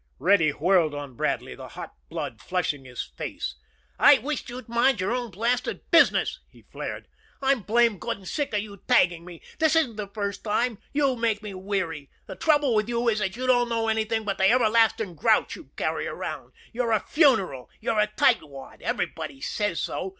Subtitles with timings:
[0.17, 3.53] Reddy whirled on Bradley, the hot blood flushing his face.
[3.99, 7.07] "I wish you'd mind your own blasted business!" he flared.
[7.39, 9.43] "I'm blamed good and sick of you tagging me.
[9.59, 10.79] This isn't the first time.
[10.91, 12.09] You make me weary!
[12.25, 15.69] The trouble with you is that you don't know anything but the everlasting grouch you
[15.77, 16.53] carry around.
[16.73, 17.69] You're a funeral!
[17.79, 18.81] You're a tight wad.
[18.81, 20.09] Everybody says so.